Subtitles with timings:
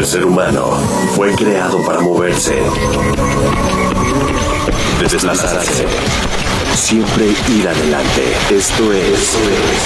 [0.00, 0.78] El ser humano
[1.14, 2.58] fue creado para moverse,
[4.98, 5.84] desplazarse,
[6.74, 8.34] siempre ir adelante.
[8.50, 9.36] Esto es,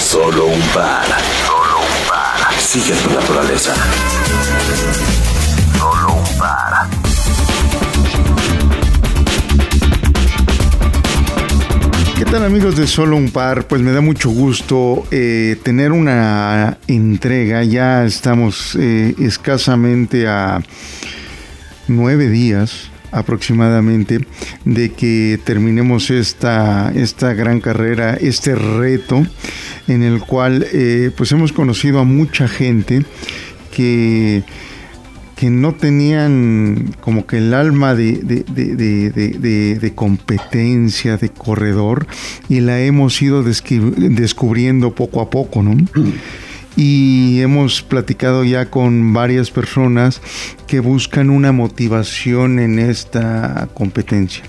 [0.00, 1.04] solo un par.
[1.44, 2.60] Solo un par.
[2.60, 3.74] Sigue tu naturaleza.
[5.76, 6.73] Solo un par.
[12.34, 13.68] Tal amigos de Solo un Par?
[13.68, 17.62] Pues me da mucho gusto eh, tener una entrega.
[17.62, 20.60] Ya estamos eh, escasamente a
[21.86, 24.26] nueve días aproximadamente
[24.64, 29.24] de que terminemos esta, esta gran carrera, este reto
[29.86, 33.04] en el cual eh, pues hemos conocido a mucha gente
[33.72, 34.42] que
[35.44, 42.06] que no tenían como que el alma de, de, competencia, de corredor,
[42.48, 45.76] y la hemos ido descubriendo poco a poco, ¿no?
[46.76, 50.22] Y hemos platicado ya con varias personas
[50.66, 54.44] que buscan una motivación en esta competencia.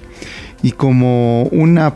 [0.63, 1.95] Y como una,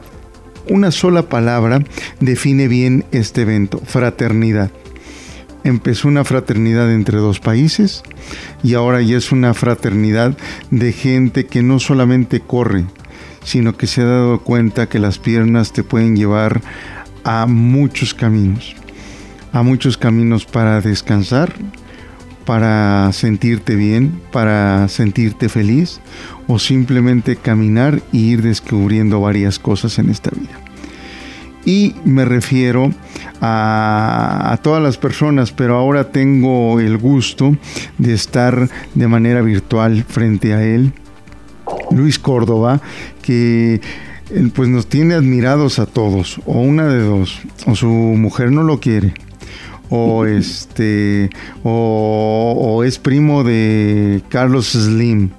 [0.68, 1.82] una sola palabra
[2.20, 4.72] define bien este evento, fraternidad
[5.70, 8.04] empezó una fraternidad entre dos países
[8.64, 10.38] y ahora ya es una fraternidad
[10.72, 12.86] de gente que no solamente corre,
[13.44, 16.62] sino que se ha dado cuenta que las piernas te pueden llevar
[17.24, 18.76] a muchos caminos,
[19.52, 21.54] a muchos caminos para descansar,
[22.46, 26.02] para sentirte bien, para sentirte feliz
[26.48, 30.69] o simplemente caminar y ir descubriendo varias cosas en esta vida.
[31.66, 32.92] Y me refiero
[33.42, 37.56] a, todas las personas, pero ahora tengo el gusto
[37.98, 40.94] de estar de manera virtual frente a él.
[41.92, 42.82] Luis Córdoba,
[43.22, 43.82] que
[44.32, 48.64] eh, pues nos tiene admirados a todos, o una de dos, o su mujer no
[48.64, 49.14] lo quiere,
[49.90, 51.30] o este,
[51.64, 55.30] o, o es primo de Carlos Slim,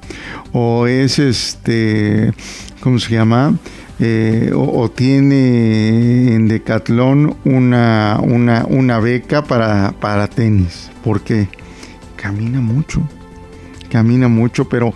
[0.53, 2.33] o es este,
[2.81, 3.57] ¿cómo se llama?
[4.03, 11.49] Eh, o, tiene en Decathlon una, una, una beca para, para tenis, porque
[12.17, 13.03] camina mucho,
[13.91, 14.95] camina mucho, pero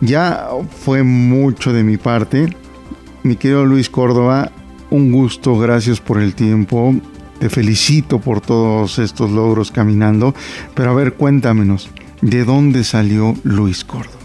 [0.00, 0.48] ya
[0.84, 2.48] fue mucho de mi parte.
[3.22, 4.50] Mi querido Luis Córdoba,
[4.88, 6.94] un gusto, gracias por el tiempo.
[7.38, 10.34] Te felicito por todos estos logros caminando.
[10.74, 11.90] Pero a ver, cuéntamenos,
[12.22, 14.19] ¿de dónde salió Luis Córdoba?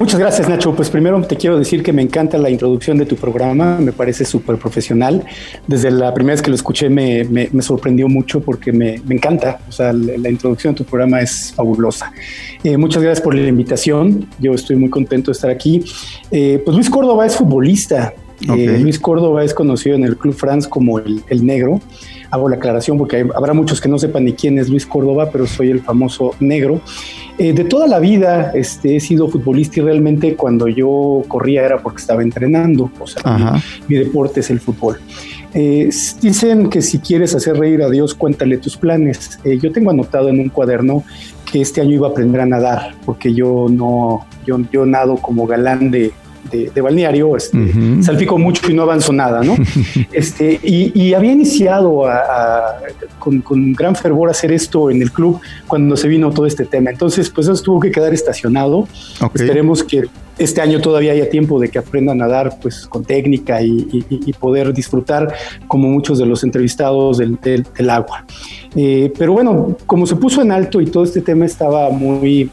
[0.00, 0.74] Muchas gracias, Nacho.
[0.74, 4.24] Pues primero te quiero decir que me encanta la introducción de tu programa, me parece
[4.24, 5.24] súper profesional.
[5.68, 9.92] Desde la primera vez que lo escuché me, sorprendió mucho porque me, encanta, o sea,
[9.92, 12.12] la, introducción de tu programa es fabulosa.
[12.64, 15.84] Eh, muchas gracias por la invitación, yo estoy muy contento de estar aquí.
[16.32, 20.68] Eh, pues Luis Córdoba es futbolista, eh, Luis Córdoba es conocido en el Club France
[20.68, 21.80] como el, el negro
[22.30, 25.46] hago la aclaración porque habrá muchos que no sepan ni quién es Luis Córdoba, pero
[25.46, 26.80] soy el famoso negro.
[27.38, 31.78] Eh, de toda la vida este, he sido futbolista y realmente cuando yo corría era
[31.82, 34.98] porque estaba entrenando, o sea, mi, deporte es el fútbol.
[35.52, 39.38] Eh, dicen que si quieres hacer reír a Dios, cuéntale tus planes.
[39.44, 41.04] Eh, yo tengo anotado en un cuaderno
[41.50, 45.46] que este año iba a aprender a nadar, porque yo no, yo, yo nado como
[45.46, 46.12] galán de,
[46.50, 47.58] de, balneario, este,
[48.02, 49.56] salpico mucho y no avanzo nada, ¿no?
[50.12, 52.04] este, y, había iniciado
[53.18, 56.90] con, gran fervor hacer esto en el club cuando se vino todo este tema.
[56.90, 58.86] Entonces, pues eso tuvo que quedar estacionado.
[59.34, 60.04] Esperemos que
[60.38, 64.04] este año todavía haya tiempo de que aprenda a nadar pues con técnica y,
[64.38, 65.34] poder disfrutar
[65.66, 68.26] como muchos de los entrevistados del, agua.
[68.74, 72.50] Eh, pero bueno, como se puso en alto y todo este tema estaba muy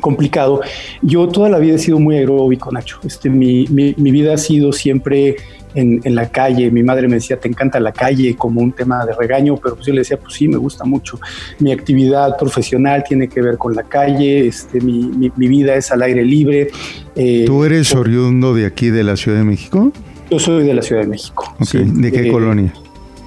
[0.00, 0.60] complicado.
[1.02, 2.98] Yo toda la vida he sido muy aeróbico, Nacho.
[3.04, 5.36] Este, mi, mi, vida ha sido siempre
[5.74, 6.70] en, en, la calle.
[6.70, 9.86] Mi madre me decía, te encanta la calle como un tema de regaño, pero pues
[9.86, 11.18] yo le decía, pues sí, me gusta mucho.
[11.58, 16.02] Mi actividad profesional tiene que ver con la calle, este, mi, mi, vida es al
[16.02, 16.68] aire libre.
[17.14, 19.92] Eh, ¿Tú eres oriundo de aquí, de la Ciudad de México?
[20.30, 21.54] Yo soy de la Ciudad de México.
[21.72, 22.72] ¿De qué eh, colonia?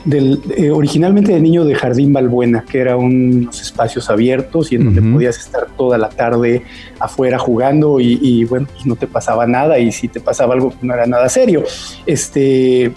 [0.09, 4.85] Del, eh, originalmente de niño de Jardín Balbuena, que era unos espacios abiertos y en
[4.85, 6.63] donde podías estar toda la tarde
[6.99, 10.83] afuera jugando y, bueno, pues no te pasaba nada y si te pasaba algo pues
[10.83, 11.63] no era nada serio.
[12.05, 12.91] Este,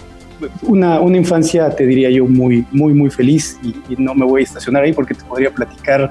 [0.63, 4.45] una, una infancia, te diría yo, muy, muy, muy feliz y, no me voy a
[4.45, 6.11] estacionar ahí porque te podría platicar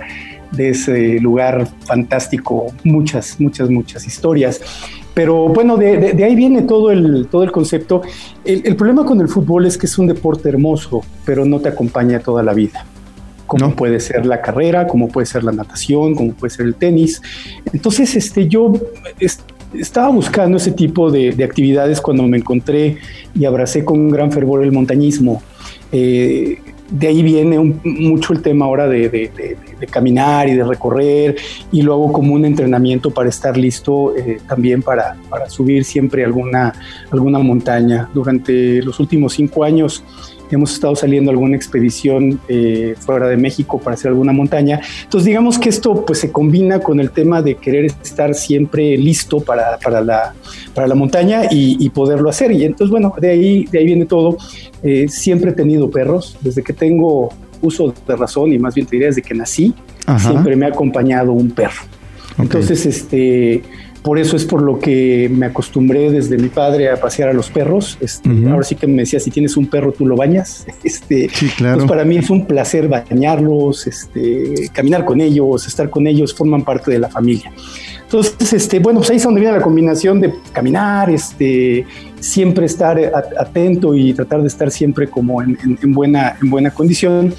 [0.51, 4.62] de ese lugar fantástico muchas, muchas, muchas historias.
[5.13, 8.01] Pero bueno, de, ahí viene todo el, todo el concepto.
[8.45, 12.19] El, problema con el fútbol es que es un deporte hermoso, pero no te acompaña
[12.19, 12.86] toda la vida.
[13.45, 17.21] Como puede ser la carrera, como puede ser la natación, como puede ser el tenis.
[17.74, 18.71] Entonces, este, yo
[19.74, 22.98] estaba buscando ese tipo de, actividades cuando me encontré
[23.36, 25.44] y abracé con gran fervor el montañismo.
[25.92, 26.59] Eh,
[26.92, 29.58] de ahí viene mucho el tema ahora de,
[29.90, 31.36] caminar y de recorrer
[31.72, 36.24] y lo hago como un entrenamiento para estar listo eh, también para, para, subir siempre
[36.24, 36.74] alguna,
[37.10, 38.10] alguna montaña.
[38.14, 40.04] Durante los últimos cinco años
[40.56, 44.81] hemos estado saliendo a alguna expedición eh, fuera de México para hacer alguna montaña.
[45.03, 49.39] Entonces digamos que esto pues se combina con el tema de querer estar siempre listo
[49.39, 50.33] para, para, la,
[50.74, 52.51] para la montaña y, poderlo hacer.
[52.53, 54.38] Y entonces bueno, de ahí, de ahí viene todo.
[54.81, 57.30] Eh, siempre he tenido perros, desde que tengo
[57.62, 59.74] uso de razón y más bien te diría desde que nací,
[60.18, 61.81] siempre me ha acompañado un perro.
[62.38, 63.62] Entonces, este,
[64.01, 67.51] por eso es por lo que me acostumbré desde mi padre a pasear a los
[67.51, 68.00] perros.
[68.01, 70.65] Este, ahora sí que me decía, si tienes un perro, tú lo bañas.
[70.83, 71.77] Este, sí, claro.
[71.77, 76.63] Pues para mí es un placer bañarlos, este, caminar con ellos, estar con ellos, forman
[76.63, 77.51] parte de la familia.
[78.03, 81.86] Entonces, este, bueno, pues ahí es donde viene la combinación de caminar, este,
[82.19, 83.00] siempre estar
[83.38, 85.57] atento y tratar de estar siempre como en,
[85.94, 87.33] buena, en buena condición.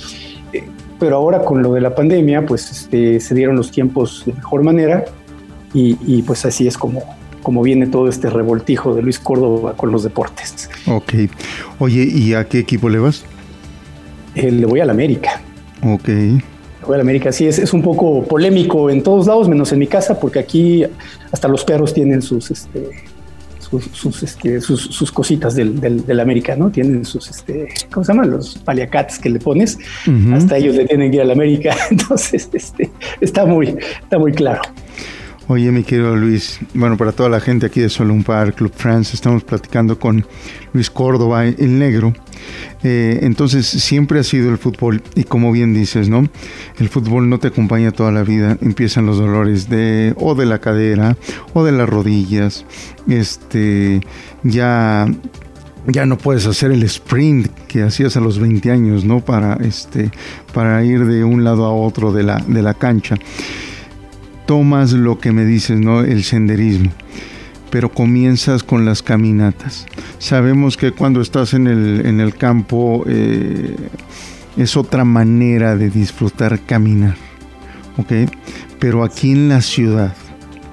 [0.53, 0.65] Eh,
[1.01, 4.63] pero ahora con lo de la pandemia, pues este, se dieron los tiempos de mejor
[4.63, 5.05] manera
[5.75, 7.03] y, pues así es como,
[7.43, 10.69] como viene todo este revoltijo de Luis Córdoba con los deportes.
[10.87, 11.15] Ok.
[11.79, 13.25] Oye, ¿y a qué equipo le vas?
[14.35, 15.41] Eh, le voy al América.
[15.83, 16.09] Ok.
[16.09, 16.43] Le
[16.87, 19.87] voy al América, sí, es, es un poco polémico en todos lados, menos en mi
[19.87, 20.85] casa, porque aquí
[21.31, 22.91] hasta los perros tienen sus, este,
[23.93, 26.71] sus, este, sus, cositas del, del, América, ¿no?
[26.71, 28.31] Tienen sus, este, ¿cómo se llaman?
[28.31, 29.79] Los paliacats que le pones.
[30.33, 31.75] Hasta ellos le tienen que ir al América.
[31.91, 32.91] Entonces, este,
[33.21, 34.61] está muy, está muy claro.
[35.49, 37.91] Oye, mi querido Luis, bueno, para toda la gente aquí de
[38.25, 40.25] Par Club France, estamos platicando con
[40.73, 42.13] Luis Córdoba, el negro.
[42.85, 46.29] Eh, entonces, siempre ha sido el fútbol, y como bien dices, ¿no?
[46.79, 48.57] El fútbol no te acompaña toda la vida.
[48.61, 51.17] Empiezan los dolores de, o de la cadera,
[51.55, 52.65] o de las rodillas.
[53.09, 54.01] Este,
[54.45, 55.07] ya
[55.89, 59.19] ya no puedes hacer el sprint que hacías a los 20 años, ¿no?
[59.19, 60.13] Para este
[60.55, 63.17] para ir de un lado a otro de la de la cancha
[64.53, 66.03] tomas lo que me dices, ¿no?
[66.03, 66.91] El senderismo.
[67.71, 69.87] Pero comienzas con las caminatas.
[70.19, 73.75] Sabemos que cuando estás en el, en el campo eh,
[74.59, 77.17] es otra manera de disfrutar caminar.
[77.97, 78.31] ¿Ok?
[78.79, 80.15] Pero aquí en la ciudad,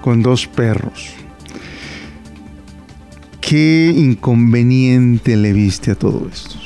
[0.01, 1.11] con dos perros,
[3.39, 6.58] ¿qué inconveniente le viste a todo esto?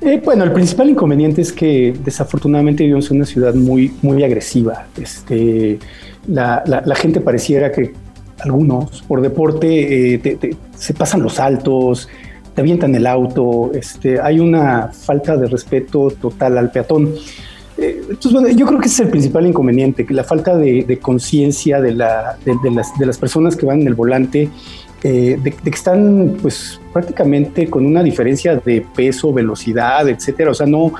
[0.00, 4.86] Eh, bueno, el principal inconveniente es que desafortunadamente vivimos en una ciudad muy, muy agresiva.
[5.00, 5.78] Este,
[6.28, 7.92] la, gente pareciera que
[8.40, 12.08] algunos por deporte eh, se pasan los altos,
[12.54, 17.14] te avientan el auto, este, hay una falta de respeto total al peatón.
[17.78, 20.98] Eh, entonces, bueno, yo creo que ese es el principal inconveniente, que la falta de,
[21.00, 24.50] conciencia de, las, de las personas que van en el volante
[25.02, 30.50] eh, de, que están pues prácticamente con una diferencia de peso, velocidad, etcétera.
[30.50, 30.92] O sea, no,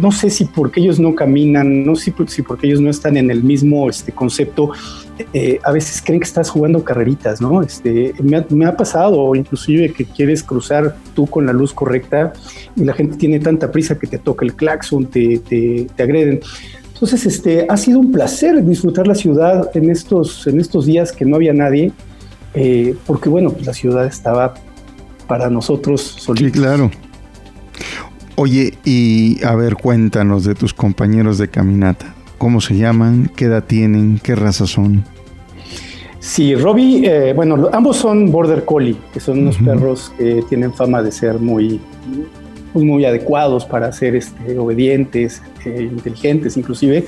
[0.00, 3.30] no sé si porque ellos no caminan, no sé si porque ellos no están en
[3.30, 4.72] el mismo este, concepto,
[5.32, 7.62] eh, a veces creen que estás jugando carreritas, ¿no?
[7.62, 12.32] Este, me, ha, me ha pasado, inclusive que quieres cruzar tú con la luz correcta
[12.74, 16.40] y la gente tiene tanta prisa que te toca el claxon, te, te, te agreden.
[16.94, 21.24] Entonces, este, ha sido un placer disfrutar la ciudad en estos, en estos días que
[21.24, 21.92] no había nadie.
[22.54, 24.54] Eh, porque bueno, pues la ciudad estaba
[25.26, 26.52] para nosotros solitos.
[26.52, 26.90] Sí, claro.
[28.36, 32.14] Oye, y a ver, cuéntanos de tus compañeros de caminata.
[32.38, 33.30] ¿Cómo se llaman?
[33.36, 34.18] ¿Qué edad tienen?
[34.22, 35.04] ¿Qué raza son?
[36.18, 41.02] Sí, Robbie, eh, bueno, ambos son Border Collie, que son unos perros que tienen fama
[41.02, 41.80] de ser muy,
[42.72, 47.04] pues, muy adecuados para ser este, obedientes, eh, inteligentes inclusive.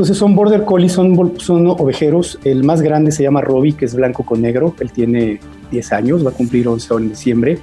[0.00, 2.38] Entonces son border collies, son, son ovejeros.
[2.42, 4.74] El más grande se llama Robbie, que es blanco con negro.
[4.80, 5.40] Él tiene
[5.70, 7.58] 10 años, va a cumplir 11 en diciembre.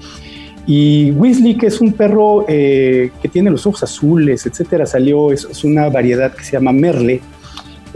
[0.67, 5.48] Y Weasley, que es un perro eh, que tiene los ojos azules, etcétera, salió, es,
[5.50, 7.22] es, una variedad que se llama Merle,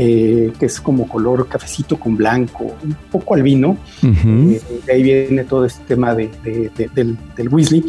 [0.03, 3.77] eh, que es como color cafecito con blanco, un poco albino.
[4.01, 6.27] Eh, de ahí viene todo este tema de,
[6.95, 7.85] del, del, Weasley.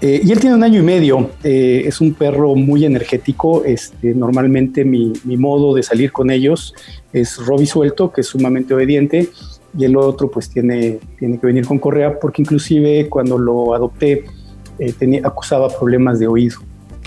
[0.00, 3.64] Eh, y él tiene un año y medio, es un perro muy energético.
[3.64, 6.72] Este, normalmente mi, mi, modo de salir con ellos
[7.12, 9.28] es Robbie suelto, que es sumamente obediente,
[9.76, 14.24] y el otro pues tiene, tiene que venir con correa, porque inclusive cuando lo adopté
[15.00, 16.58] tenía, acusaba problemas de oído.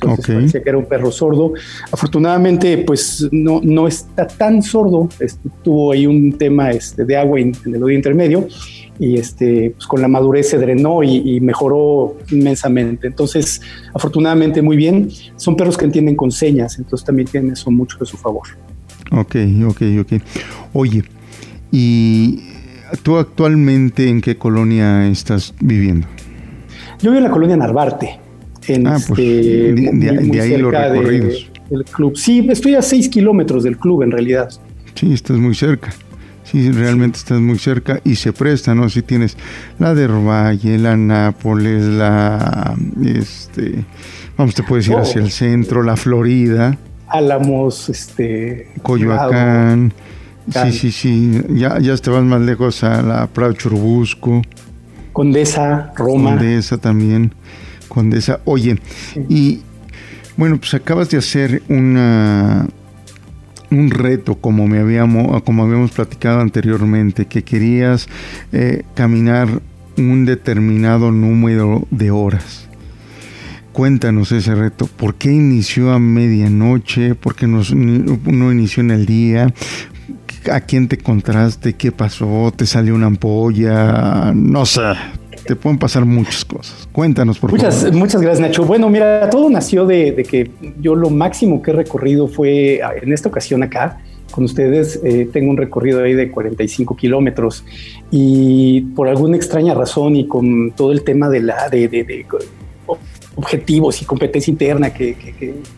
[0.01, 1.53] Entonces parecía que era un perro sordo.
[1.91, 5.10] Afortunadamente, pues no, no está tan sordo.
[5.20, 8.48] Este, tuvo ahí un tema este, de agua en, el oído intermedio
[8.98, 13.08] y este, pues con la madurez se drenó y, mejoró inmensamente.
[13.08, 13.62] Entonces,
[13.94, 15.10] afortunadamente, muy bien.
[15.38, 18.48] Son perros que entienden con señas, entonces también tienen eso mucho de su favor.
[19.12, 19.36] Ok,
[19.68, 20.22] ok, ok.
[20.74, 21.03] Oye,
[21.72, 22.41] ¿y
[23.01, 26.08] tú actualmente en qué colonia estás viviendo?
[27.01, 28.28] Yo vivo en la colonia Narvarte.
[28.69, 31.51] En ah, pues, este, de, ahí los recorridos.
[31.69, 32.15] del club.
[32.15, 34.49] Sí, estoy a 6 kilómetros del club en realidad.
[34.93, 35.91] Sí, estás muy cerca.
[36.43, 38.89] Sí, realmente estás muy cerca y se presta, ¿no?
[38.89, 39.38] Si tienes
[39.77, 42.75] la de Valle, la Nápoles, la.
[43.05, 43.85] Este.
[44.35, 45.01] Vamos, te puedes ir oh.
[45.01, 46.77] hacia el centro, la Florida.
[47.07, 48.71] Álamos, este.
[48.81, 49.93] Coyoacán.
[50.51, 51.41] Sí, sí, sí.
[51.49, 54.41] Ya, ya te vas más lejos a la Prado Churubusco.
[55.13, 56.31] Condesa, Roma.
[56.31, 57.33] Condesa también.
[57.89, 58.39] Condesa.
[58.46, 58.79] Oye,
[59.27, 59.62] y
[60.38, 62.65] bueno, pues acabas de hacer una
[63.72, 68.08] un reto como me habíamos como habíamos platicado anteriormente que querías
[68.51, 69.62] eh, caminar
[69.98, 72.67] un determinado número de horas.
[73.74, 74.88] Cuéntanos ese reto.
[74.88, 79.53] Por qué inició a medianoche por qué no, no inició en el día
[80.51, 84.93] a quién te encontraste qué pasó te salió una ampolla no sé
[85.50, 86.88] te pueden pasar muchas cosas.
[86.91, 87.96] Cuéntanos, por muchas, favor.
[87.96, 88.65] Muchas gracias, Nacho.
[88.65, 93.29] Bueno, mira, todo nació de, que yo lo máximo que he recorrido fue en esta
[93.29, 94.00] ocasión acá.
[94.29, 97.65] Con ustedes eh, tengo un recorrido ahí de 45 kilómetros
[98.12, 102.27] y por alguna extraña razón y con todo el tema de la de,
[103.34, 105.15] objetivos y competencia interna que,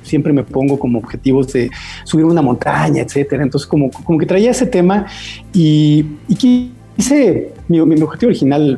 [0.03, 1.71] siempre me pongo como objetivos de
[2.03, 3.41] subir una montaña, etcétera.
[3.41, 5.05] Entonces, como, como que traía ese tema
[5.53, 8.77] y, y quise, mi, mi, objetivo original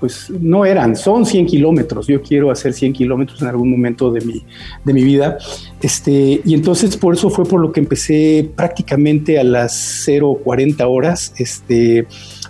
[0.00, 2.06] pues no eran, son 100 kilómetros.
[2.06, 4.44] Yo quiero hacer 100 kilómetros en algún momento de mi,
[4.84, 5.38] de mi vida.
[5.80, 11.32] Este, y entonces por eso fue por lo que empecé prácticamente a las 0.40 horas,
[11.38, 12.06] este,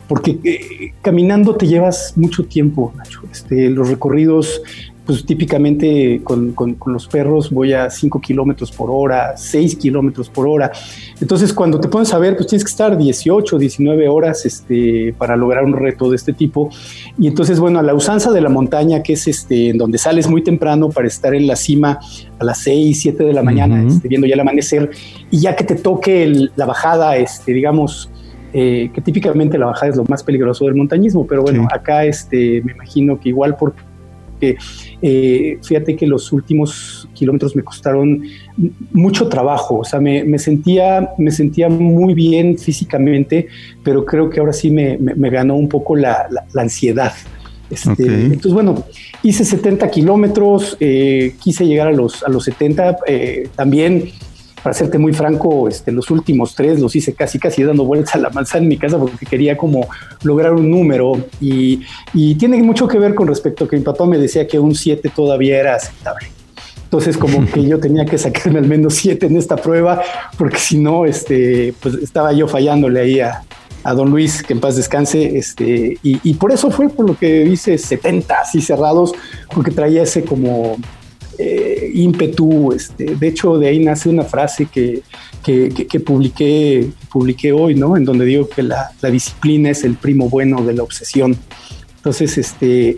[0.08, 3.22] porque eh, caminando te llevas mucho tiempo, Nacho.
[3.30, 4.62] Este, los recorridos
[5.06, 6.54] pues típicamente con,
[6.86, 10.72] los perros voy a 5 kilómetros por hora, 6 kilómetros por hora.
[11.20, 15.36] Entonces, cuando te pones a ver, pues tienes que estar 18, 19 horas este, para
[15.36, 16.70] lograr un reto de este tipo.
[17.16, 20.28] Y entonces, bueno, a la usanza de la montaña, que es este, en donde sales
[20.28, 22.00] muy temprano para estar en la cima
[22.38, 24.90] a las 6, 7 de la mañana, este, viendo ya el amanecer,
[25.30, 28.10] y ya que te toque la bajada, este, digamos,
[28.52, 32.60] eh, que típicamente la bajada es lo más peligroso del montañismo, pero bueno, acá este,
[32.64, 33.56] me imagino que igual
[34.36, 34.58] porque
[35.00, 38.22] eh, fíjate que los últimos kilómetros me costaron
[38.92, 43.48] mucho trabajo, o sea, me, sentía, me sentía muy bien físicamente,
[43.82, 44.98] pero creo que ahora sí me,
[45.30, 47.12] ganó un poco la, ansiedad.
[47.68, 48.84] Este, entonces, bueno,
[49.22, 54.12] hice 70 kilómetros, eh, quise llegar a los, a los 70, eh, también
[54.66, 58.18] para serte muy franco, este, los últimos tres los hice casi casi dando vueltas a
[58.18, 59.86] la manzana en mi casa porque quería como
[60.24, 61.84] lograr un número y,
[62.34, 65.08] tiene mucho que ver con respecto a que mi papá me decía que un 7
[65.14, 66.26] todavía era aceptable.
[66.82, 70.02] Entonces, como que yo tenía que sacarme al menos 7 en esta prueba,
[70.36, 73.44] porque si no, este, pues estaba yo fallándole ahí a,
[73.94, 77.44] don Luis, que en paz descanse, este, y, y, por eso fue por lo que
[77.44, 79.14] hice 70 así cerrados,
[79.54, 80.76] porque traía ese como
[81.38, 82.72] eh, ímpetu.
[82.72, 85.02] Este, de hecho, de ahí nace una frase que,
[85.42, 87.96] que, publiqué, publiqué hoy, ¿no?
[87.96, 91.36] En donde digo que la, disciplina es el primo bueno de la obsesión.
[91.96, 92.96] Entonces, este,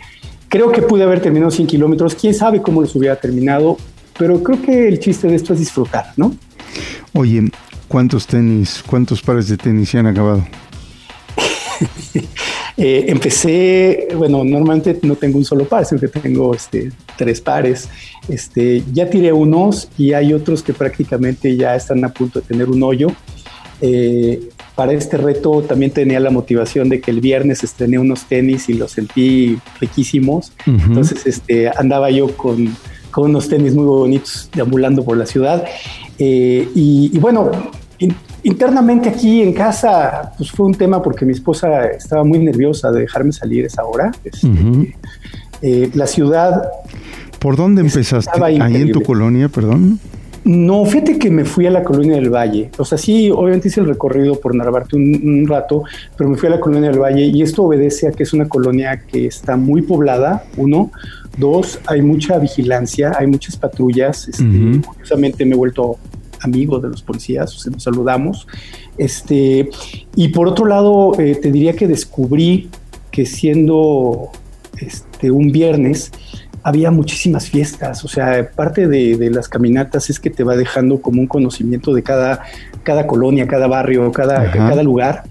[0.48, 2.14] creo que pude haber terminado 100 kilómetros.
[2.14, 3.76] Quién sabe cómo los hubiera terminado,
[4.18, 6.34] pero creo que el chiste de esto es disfrutar, ¿no?
[7.12, 7.50] Oye,
[7.86, 10.46] ¿cuántos tenis, cuántos pares de tenis se han acabado?
[12.80, 17.90] Eh, empecé, bueno, normalmente no tengo un solo par, sino que tengo este, tres pares.
[18.28, 22.70] Este, ya tiré unos y hay otros que prácticamente ya están a punto de tener
[22.70, 23.08] un hoyo.
[23.82, 28.68] Eh, para este reto también tenía la motivación de que el viernes estrené unos tenis
[28.68, 30.52] y los sentí riquísimos.
[30.66, 32.76] Entonces este, andaba yo con,
[33.10, 35.64] con, unos tenis muy bonitos deambulando por la ciudad.
[36.18, 37.50] Eh, y, y, bueno,
[38.44, 43.00] internamente aquí en casa, pues fue un tema porque mi esposa estaba muy nerviosa de
[43.00, 44.12] dejarme salir esa hora.
[44.22, 44.94] Este,
[45.62, 46.70] eh, la ciudad.
[47.38, 48.30] ¿Por dónde empezaste?
[48.42, 50.00] ¿Ahí en tu colonia, perdón?
[50.44, 52.70] No, fíjate que me fui a la colonia del Valle.
[52.78, 55.82] O sea, sí, obviamente hice el recorrido por Narvarte un, rato,
[56.16, 58.48] pero me fui a la colonia del Valle y esto obedece a que es una
[58.48, 60.90] colonia que está muy poblada, uno.
[61.36, 64.26] Dos, hay mucha vigilancia, hay muchas patrullas.
[64.26, 65.98] Este, Curiosamente me he vuelto
[66.40, 68.46] amigo de los policías, o sea, nos saludamos.
[68.96, 69.68] Este,
[70.16, 72.70] y por otro lado, eh, te diría que descubrí
[73.10, 74.30] que siendo
[74.80, 76.12] este, un viernes,
[76.62, 81.20] había muchísimas fiestas, o sea, parte de, las caminatas es que te va dejando como
[81.20, 82.42] un conocimiento de cada,
[82.82, 85.24] cada colonia, cada barrio, cada, cada lugar,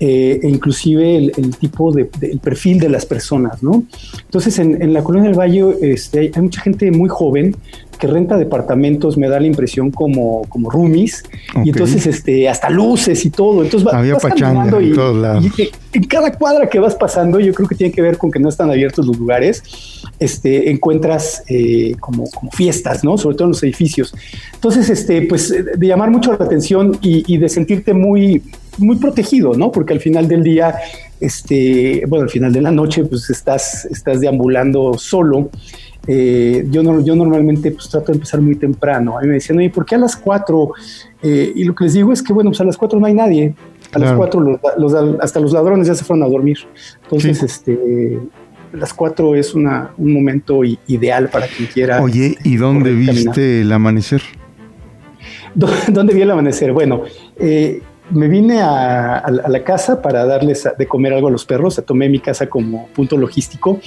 [0.00, 3.84] eh, e inclusive el, tipo de, el perfil de las personas, ¿no?
[4.24, 7.56] Entonces, en, la colonia del Valle este, hay, mucha gente muy joven
[7.98, 11.24] que renta departamentos me da la impresión como, como roomies
[11.64, 14.94] y entonces este hasta luces y todo entonces Había vas caminando y,
[15.92, 18.48] en cada cuadra que vas pasando yo creo que tiene que ver con que no
[18.48, 19.64] están abiertos los lugares
[20.18, 23.16] este, encuentras eh, como, fiestas, ¿no?
[23.18, 24.14] Sobre todo en los edificios.
[24.54, 28.42] Entonces, este, pues de llamar mucho la atención y, de sentirte muy,
[28.78, 29.70] muy protegido, ¿no?
[29.70, 30.74] Porque al final del día,
[31.20, 35.50] este, bueno, al final de la noche, pues estás, estás deambulando solo.
[36.10, 39.18] Eh, yo, no, yo normalmente pues trato de empezar muy temprano.
[39.18, 40.72] A mí me decían, oye, ¿por qué a las cuatro?
[41.22, 43.14] Eh, y lo que les digo es que, bueno, pues a las cuatro no hay
[43.14, 43.54] nadie.
[43.92, 44.60] A las cuatro
[45.20, 46.58] hasta los ladrones ya se fueron a dormir.
[47.04, 48.18] Entonces, este,
[48.72, 52.02] las cuatro es una, un momento ideal para quien quiera.
[52.02, 54.22] Oye, ¿y dónde viste el amanecer?
[55.54, 56.72] ¿Dónde vi el amanecer?
[56.72, 57.02] Bueno,
[57.38, 61.82] eh, me vine a, la casa para darles de comer algo a los perros.
[61.86, 63.80] Tomé mi casa como punto logístico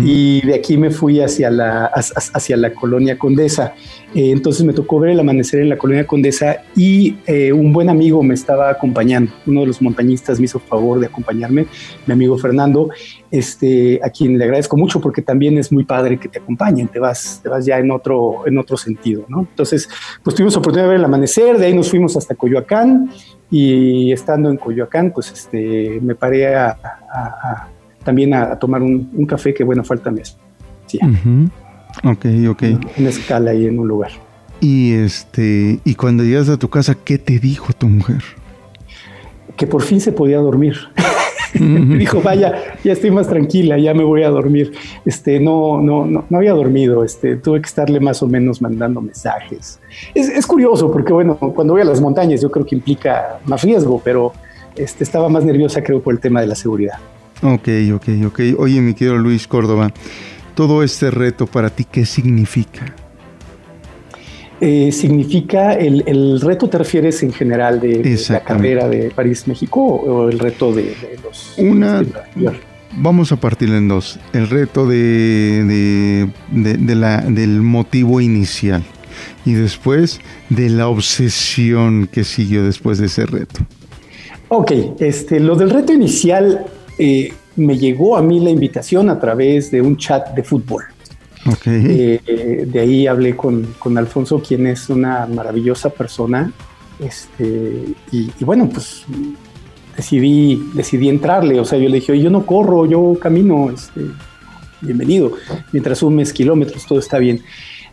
[0.00, 3.74] y de aquí me fui hacia la, hacia la colonia Condesa.
[4.14, 7.90] Eh, entonces me tocó ver el amanecer en la colonia Condesa y eh, un buen
[7.90, 9.30] amigo me estaba acompañando.
[9.46, 11.66] Uno de los montañistas me hizo favor de acompañarme,
[12.06, 12.88] mi amigo Fernando,
[13.30, 16.88] este, a quien le agradezco mucho porque también es muy padre que te acompañen.
[16.88, 19.40] Te vas, te vas ya en otro, en otro sentido, ¿no?
[19.40, 19.88] Entonces,
[20.22, 21.58] pues tuvimos oportunidad de ver el amanecer.
[21.58, 23.10] De ahí nos fuimos hasta Coyoacán
[23.50, 26.76] y estando en Coyoacán, pues este, me paré a,
[28.04, 30.36] también a, tomar un, café que, bueno, falta mes.
[30.86, 30.98] Sí.
[32.04, 32.62] Ok, ok.
[32.98, 34.10] Una escala ahí en un lugar.
[34.60, 38.22] Y este, y cuando llegas a tu casa, ¿qué te dijo tu mujer?
[39.56, 40.76] Que por fin se podía dormir.
[41.54, 44.72] me dijo, vaya, ya estoy más tranquila, ya me voy a dormir.
[45.04, 47.04] Este, no, no, no, no había dormido.
[47.04, 49.80] Este, tuve que estarle más o menos mandando mensajes.
[50.14, 53.62] Es, es, curioso porque, bueno, cuando voy a las montañas, yo creo que implica más
[53.62, 54.32] riesgo, pero
[54.76, 56.98] este, estaba más nerviosa, creo, por el tema de la seguridad.
[57.42, 58.40] Ok, ok, ok.
[58.58, 59.92] Oye, mi querido Luis Córdoba,
[60.54, 62.94] todo este reto para ti, ¿qué significa?
[64.60, 70.30] Eh, significa el, reto te refieres en general de, la carrera de París México o
[70.30, 72.02] el reto de, los una
[72.96, 74.18] vamos a partir en dos.
[74.32, 78.82] El reto de, la, del motivo inicial
[79.44, 83.60] y después de la obsesión que siguió después de ese reto.
[84.48, 86.64] Ok este lo del reto inicial
[86.98, 90.84] eh, me llegó a mí la invitación a través de un chat de fútbol.
[91.66, 96.52] Eh, de ahí hablé con, Alfonso, quien es una maravillosa persona.
[96.98, 99.04] Este, y, bueno, pues
[99.96, 101.60] decidí, decidí entrarle.
[101.60, 103.70] O sea, yo le dije, yo no corro, yo camino.
[103.70, 104.02] Este,
[104.80, 105.32] bienvenido.
[105.72, 107.42] Mientras sumes kilómetros, todo está bien.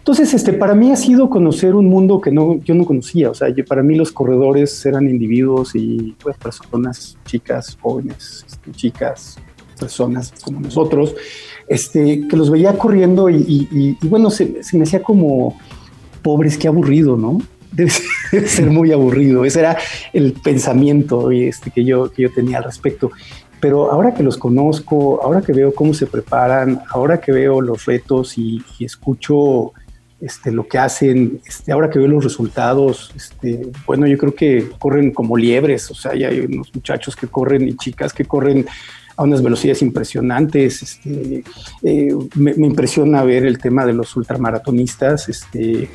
[0.03, 3.29] Entonces, este, para mí ha sido conocer un mundo que no, yo no conocía.
[3.29, 9.37] O sea, para mí los corredores eran individuos y pues, personas, chicas, jóvenes, este, chicas,
[9.73, 11.15] personas como nosotros,
[11.67, 15.57] este, que los veía corriendo y, bueno, se, me hacía como,
[16.21, 17.41] pobres, qué aburrido, ¿no?
[17.73, 17.89] Debe
[18.47, 19.45] ser, muy aburrido.
[19.45, 19.77] Ese era
[20.13, 23.11] el pensamiento este, que, yo, que yo tenía al respecto.
[23.63, 27.85] Pero ahora que los conozco, ahora que veo cómo se preparan, ahora que veo los
[27.85, 29.71] retos y, escucho
[30.19, 34.69] este, lo que hacen, este, ahora que veo los resultados, este, bueno, yo creo que
[34.77, 38.65] corren como liebres, o sea, hay unos muchachos que corren y chicas que corren
[39.23, 40.81] unas velocidades impresionantes.
[40.83, 41.43] Este,
[41.83, 45.29] eh, me, impresiona ver el tema de los ultramaratonistas.
[45.29, 45.89] Este,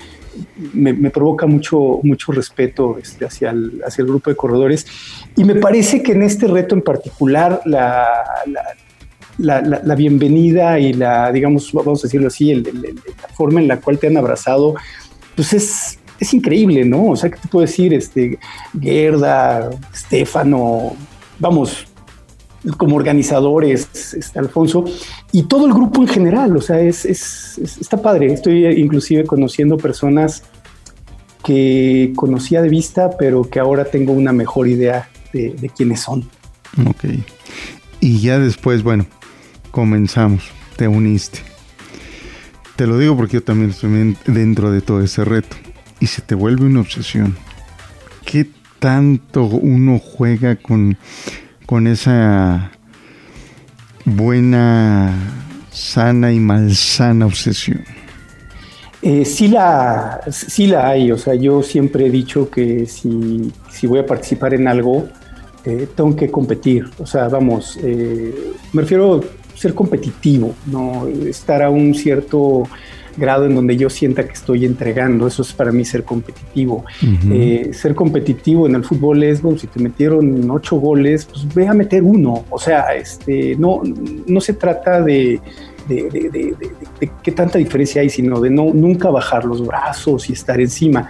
[0.73, 4.87] me, provoca mucho, mucho respeto este, hacia, el, hacia el grupo de corredores.
[5.37, 8.09] Y me parece que en este reto en particular, la,
[9.39, 14.09] la, bienvenida y la, digamos, vamos a decirlo así, la forma en la cual te
[14.09, 14.75] han abrazado,
[15.35, 17.11] pues es, es increíble, ¿no?
[17.11, 17.95] O sea, ¿qué te puedo decir?
[17.95, 18.39] Este,
[18.81, 20.97] Gerda, Stefano,
[21.39, 21.87] vamos,
[22.77, 24.85] como organizadores, este, Alfonso,
[25.33, 28.33] y todo el grupo en general, o sea, es, está padre.
[28.33, 30.43] Estoy inclusive conociendo personas
[31.45, 36.29] que conocía de vista, pero que ahora tengo una mejor idea de, quiénes son.
[36.87, 37.05] Ok.
[38.01, 39.07] Y ya después, bueno,
[39.71, 40.45] comenzamos,
[40.77, 41.41] te uniste.
[42.77, 45.57] Te lo digo porque yo también estoy dentro de todo ese reto.
[46.01, 47.37] Y se te vuelve una obsesión.
[48.25, 48.47] ¿Qué
[48.79, 50.97] tanto uno juega con
[51.69, 52.71] con esa
[54.07, 55.15] buena,
[55.71, 57.85] sana y malsana obsesión?
[59.03, 63.87] Eh, sí, la, sí la hay, o sea, yo siempre he dicho que si, si
[63.87, 65.11] voy a participar en algo,
[65.67, 71.63] eh, tengo que competir, o sea, vamos, eh, me refiero a ser competitivo, no estar
[71.63, 72.63] a un cierto
[73.19, 75.27] grado en donde yo sienta que estoy entregando.
[75.27, 76.85] Eso es para mí ser competitivo.
[77.31, 81.67] Eh, ser competitivo en el fútbol es, bueno, si te metieron ocho goles, pues ve
[81.67, 82.45] a meter uno.
[82.51, 83.83] O sea, este, no,
[84.27, 85.41] no se trata de,
[85.89, 86.55] de,
[87.23, 91.09] qué tanta diferencia hay, sino de no nunca bajar los brazos y estar encima.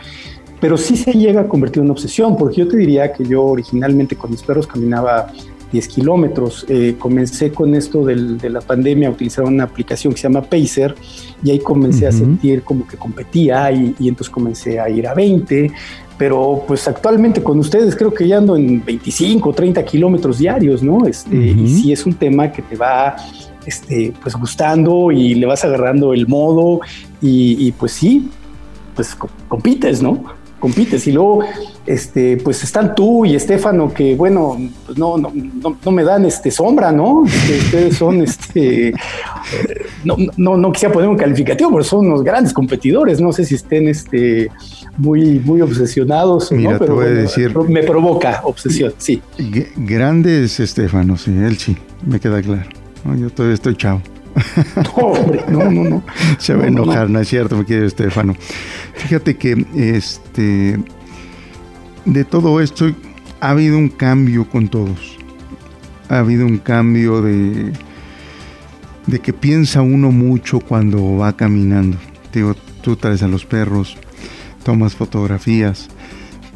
[0.60, 3.44] Pero sí se llega a convertir en una obsesión, porque yo te diría que yo
[3.44, 5.32] originalmente con mis perros caminaba
[5.72, 6.66] 10 kilómetros.
[6.68, 10.42] Eh, comencé con esto del, de la pandemia a utilizar una aplicación que se llama
[10.42, 10.94] Pacer
[11.42, 15.14] y ahí comencé a sentir como que competía y, y, entonces comencé a ir a
[15.14, 15.70] 20.
[16.16, 21.06] Pero pues actualmente con ustedes creo que ya ando en 25, 30 kilómetros diarios, ¿no?
[21.06, 23.14] Este, Y sí es un tema que te va
[23.64, 26.80] este, pues gustando y le vas agarrando el modo
[27.22, 28.28] y, y pues sí,
[28.96, 30.24] pues compites, ¿no?
[30.58, 31.44] Compites y luego
[31.88, 36.50] este, pues están tú y Estefano, que bueno, pues no, no, no, me dan este
[36.50, 37.24] sombra, ¿no?
[37.24, 38.92] Este, ustedes son este
[40.04, 43.22] no, no, no quisiera poner un calificativo, pero son unos grandes competidores.
[43.22, 44.50] No sé si estén este
[44.98, 49.22] muy, muy obsesionados, Mira, pero te voy a decir, me provoca obsesión, sí.
[49.76, 51.74] Grandes Estefano, sí, él sí,
[52.06, 52.68] me queda claro.
[53.18, 54.02] yo todavía estoy chao.
[54.76, 56.02] No, hombre, no, no, no.
[56.38, 58.34] Se va a enojar, no, es cierto, me quiere Estefano.
[58.94, 60.78] Fíjate que este
[62.08, 62.90] de todo esto
[63.40, 65.16] ha habido un cambio con todos.
[66.08, 67.72] Ha habido un cambio de,
[69.06, 71.98] de que piensa uno mucho cuando va caminando.
[72.32, 73.96] Digo, tú traes a los perros,
[74.64, 75.88] tomas fotografías,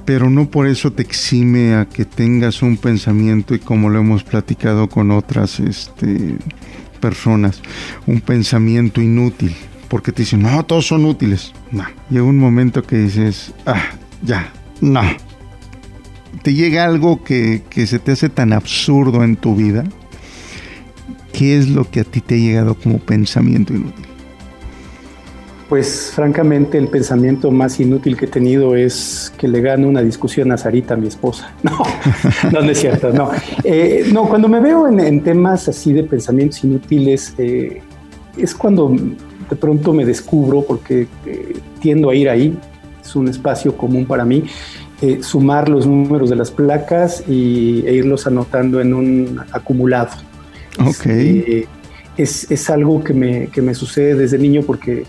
[0.07, 4.25] pero no por eso te exime a que tengas un pensamiento y como lo hemos
[4.25, 6.37] platicado con otras este,
[6.99, 7.61] personas,
[8.07, 9.55] un pensamiento inútil,
[9.89, 11.53] porque te dicen, no, todos son útiles.
[11.71, 13.83] No, llega un momento que dices, ah,
[14.23, 15.03] ya, no,
[16.43, 19.85] te llega algo que, se te hace tan absurdo en tu vida,
[21.33, 24.07] ¿qué es lo que a ti te ha llegado como pensamiento inútil?
[25.69, 30.53] Pues francamente el pensamiento más inútil que he tenido es que le gane una discusión
[30.53, 31.51] a Sarita, mi esposa.
[32.53, 33.31] No, no, es cierto, no.
[33.65, 37.81] Eh, no, cuando me veo en, temas así de pensamientos inútiles, eh,
[38.37, 38.95] es cuando
[39.49, 42.59] de pronto me descubro, porque eh, tiendo a ir ahí,
[43.03, 44.45] es un espacio común para mí,
[45.03, 50.13] eh, sumar los números de las placas y, e irlos anotando en un acumulado.
[50.79, 51.07] Ok.
[51.07, 51.69] Este,
[52.17, 55.05] es, es, algo que me, que me sucede desde niño porque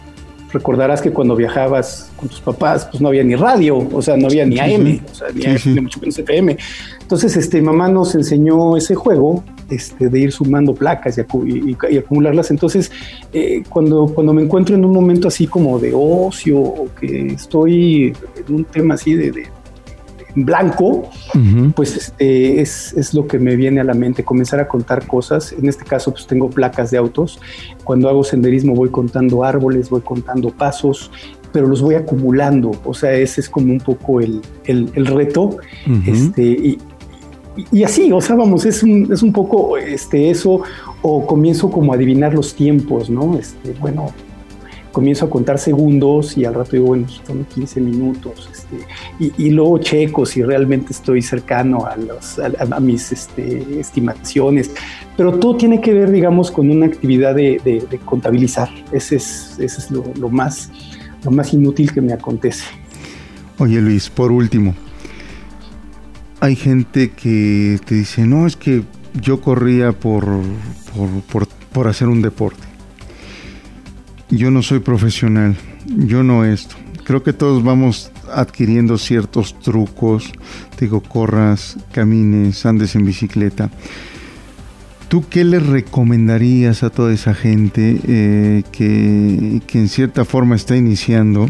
[0.51, 4.27] recordarás que cuando viajabas con tus papás, pues no había ni radio, o sea, no
[4.27, 6.57] había ni AM, o sea, ni, AM, mucho menos FM.
[7.01, 11.21] Entonces, este, mamá nos enseñó ese juego este, de ir sumando placas y,
[11.91, 12.49] y, acumularlas.
[12.49, 12.91] Entonces,
[13.31, 18.13] eh, cuando, cuando me encuentro en un momento así como de ocio o que estoy
[18.47, 19.47] en un tema así de, de
[20.35, 21.09] blanco,
[21.75, 25.53] pues este, es, es, lo que me viene a la mente, comenzar a contar cosas.
[25.53, 27.39] En este caso, pues tengo placas de autos.
[27.83, 31.11] Cuando hago senderismo voy contando árboles, voy contando pasos,
[31.51, 32.71] pero los voy acumulando.
[32.83, 35.57] O sea, ese es como un poco el, el, reto.
[36.05, 36.77] este, y,
[37.71, 40.61] y, así, o sea, vamos, es un, es un poco este, eso,
[41.01, 43.37] o comienzo como a adivinar los tiempos, ¿no?
[43.37, 44.07] Este, bueno,
[44.93, 48.77] comienzo a contar segundos y al rato digo, bueno, son 15 minutos, este,
[49.19, 54.71] y, luego checo si realmente estoy cercano a, los, a, mis este, estimaciones,
[55.17, 60.71] pero todo tiene que ver, digamos, con una actividad de, contabilizar, ese es, lo, más,
[61.23, 62.63] lo más inútil que me acontece.
[63.57, 64.75] Oye Luis, por último,
[66.39, 68.83] hay gente que te dice, no, es que
[69.19, 70.23] yo corría por,
[71.71, 72.72] por hacer un deporte
[74.35, 76.75] yo no soy profesional, yo no esto.
[77.03, 80.31] Creo que todos vamos adquiriendo ciertos trucos,
[80.79, 83.69] digo, corras, camines, andes en bicicleta.
[85.09, 91.47] ¿Tú qué le recomendarías a toda esa gente eh, que, en cierta forma está iniciando?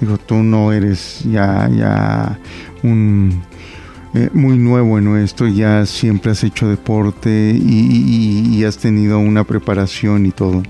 [0.00, 2.38] Digo, tú no eres ya, ya
[2.82, 3.42] un
[4.14, 10.26] eh, muy nuevo en esto, ya siempre has hecho deporte y has tenido una preparación
[10.26, 10.62] y todo.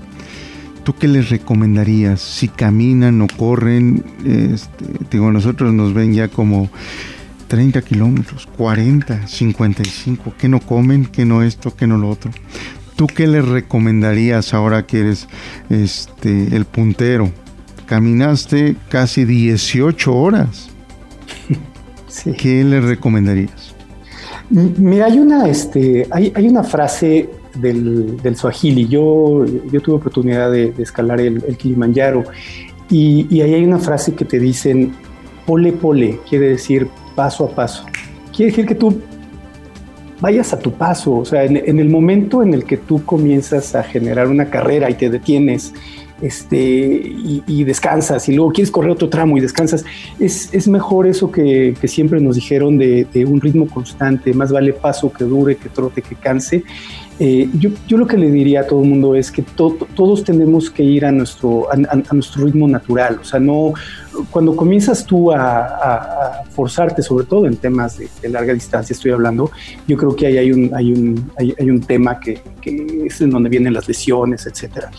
[0.85, 2.21] ¿Tú qué les recomendarías?
[2.21, 6.69] Si caminan o corren, este, digo, nosotros nos ven ya como
[7.47, 12.29] 30 kilómetros, 40, 55, que no comen, que no esto, que no lo otro.
[12.95, 15.27] ¿Tú qué les recomendarías ahora que eres
[15.71, 17.31] este, el puntero?
[17.87, 20.69] Caminaste casi 18 horas.
[22.37, 23.73] ¿Qué les recomendarías?
[24.51, 28.87] Mira, hay una, este, hay, hay una frase del, del Swahili.
[28.87, 32.23] Yo, yo tuve oportunidad de, escalar el, Kilimanjaro
[32.89, 34.93] y, y, ahí hay una frase que te dicen
[35.45, 37.85] pole pole, quiere decir paso a paso.
[38.31, 39.01] Quiere decir que tú
[40.21, 43.83] vayas a tu paso, o sea, en, el momento en el que tú comienzas a
[43.83, 45.73] generar una carrera y te detienes
[46.21, 46.57] este,
[47.45, 49.83] y, descansas, y luego quieres correr otro tramo y descansas.
[50.19, 54.73] Es, es mejor eso que, que, siempre nos dijeron de, un ritmo constante, más vale
[54.73, 56.63] paso que dure, que trote, que canse.
[57.17, 60.69] Eh, yo, yo, lo que le diría a todo el mundo es que todos tenemos
[60.69, 63.19] que ir a nuestro, a, nuestro ritmo natural.
[63.21, 63.73] O sea, no,
[64.31, 69.49] cuando comienzas tú a, forzarte, sobre todo en temas de, larga distancia, estoy hablando,
[69.87, 73.21] yo creo que ahí hay un, hay un, hay, hay un tema que, que, es
[73.21, 74.91] en donde vienen las lesiones, etcétera.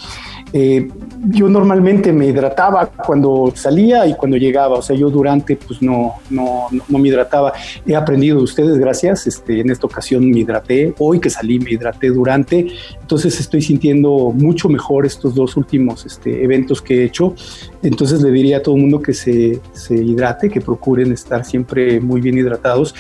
[0.53, 0.89] Eh,
[1.29, 6.15] yo normalmente me hidrataba cuando salía y cuando llegaba, o sea, yo durante pues no,
[6.31, 7.53] no, no, me hidrataba.
[7.85, 11.73] He aprendido de ustedes, gracias, este, en esta ocasión me hidraté, hoy que salí me
[11.73, 12.69] hidraté durante,
[13.01, 17.35] entonces estoy sintiendo mucho mejor estos dos últimos este, eventos que he hecho,
[17.83, 22.01] entonces le diría a todo el mundo que se, se hidrate, que procuren estar siempre
[22.01, 22.95] muy bien hidratados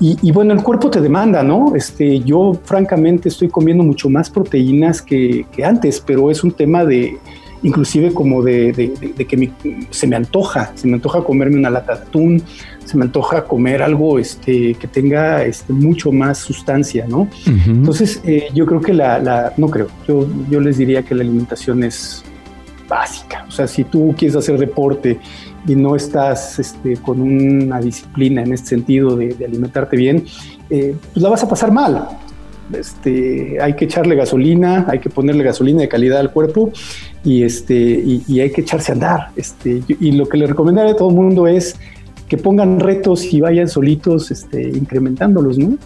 [0.00, 1.74] y, y, bueno, el cuerpo te demanda, ¿no?
[1.74, 6.84] Este, yo francamente estoy comiendo mucho más proteínas que, que antes, pero es un tema
[6.84, 6.91] de
[7.62, 8.72] inclusive como de,
[9.28, 9.52] que
[9.90, 12.42] se me antoja, se me antoja comerme una lata de atún,
[12.84, 17.28] se me antoja comer algo este, que tenga este, mucho más sustancia, ¿no?
[17.66, 21.84] Entonces, eh, yo creo que la, no creo, yo, yo les diría que la alimentación
[21.84, 22.24] es
[22.88, 25.18] básica, o sea, si tú quieres hacer deporte
[25.66, 30.24] y no estás este, con una disciplina en este sentido de, alimentarte bien,
[30.68, 32.08] eh, pues la vas a pasar mal.
[32.72, 36.72] Este, hay que echarle gasolina, hay que ponerle gasolina de calidad al cuerpo
[37.24, 39.28] y, este, hay que echarse a andar.
[39.36, 41.76] Este, y lo que le recomendaría a todo el mundo es
[42.28, 45.76] que pongan retos y vayan solitos este, incrementándolos, ¿no?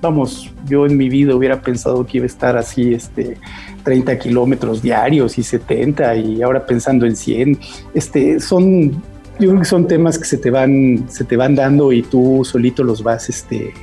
[0.00, 3.36] Vamos, yo en mi vida hubiera pensado que iba a estar así, este,
[3.84, 7.58] 30 kilómetros diarios y 70 y ahora pensando en 100,
[7.92, 8.92] este, son,
[9.38, 12.42] yo creo que son temas que se te van, se te van dando y tú
[12.42, 13.74] solito los vas, este,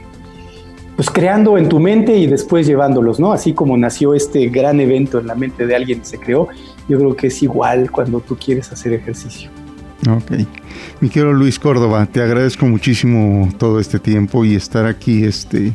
[1.02, 3.34] pues creando en tu mente y después llevándolos, ¿no?
[3.34, 6.48] Así como nació este gran evento en la mente de alguien y se creó,
[6.88, 9.50] yo creo que es igual cuando tú quieres hacer ejercicio.
[10.08, 10.46] Ok.
[11.00, 15.24] Mi querido Luis Córdoba, te agradezco muchísimo todo este tiempo y estar aquí.
[15.24, 15.74] Este,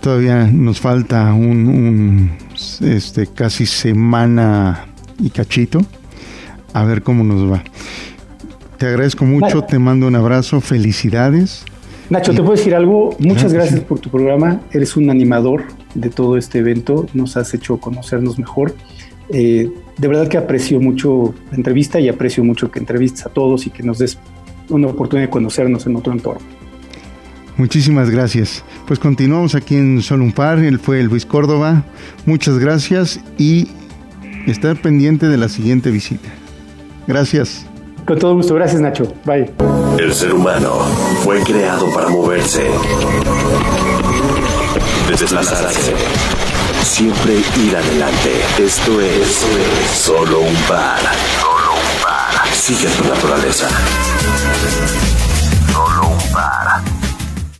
[0.00, 2.32] todavía nos falta un,
[2.80, 4.86] este, casi semana
[5.20, 5.78] y cachito.
[6.72, 7.62] A ver cómo nos va.
[8.76, 11.64] Te agradezco mucho, te mando un abrazo, felicidades.
[12.12, 13.16] Nacho, te puedo decir algo.
[13.20, 14.60] Muchas gracias por tu programa.
[14.70, 17.06] Eres un animador de todo este evento.
[17.14, 18.74] Nos has hecho conocernos mejor.
[19.30, 23.66] Eh, de verdad que aprecio mucho la entrevista y aprecio mucho que entrevistes a todos
[23.66, 24.18] y que nos des
[24.68, 26.42] una oportunidad de conocernos en otro entorno.
[27.56, 28.62] Muchísimas gracias.
[28.86, 30.58] Pues continuamos aquí en Solo un Par.
[30.58, 31.82] Él fue Luis Córdoba.
[32.26, 33.68] Muchas gracias y
[34.46, 36.28] estar pendiente de la siguiente visita.
[37.06, 37.66] Gracias.
[38.06, 39.10] Con todo gusto, gracias Nacho.
[39.24, 39.81] Bye.
[39.98, 40.78] El ser humano
[41.22, 42.70] fue creado para moverse,
[45.08, 45.94] desplazarse,
[46.82, 48.32] siempre ir adelante.
[48.58, 49.44] Esto es,
[49.94, 50.98] solo un par.
[51.40, 52.54] Solo un par.
[52.54, 53.68] Sigue tu naturaleza.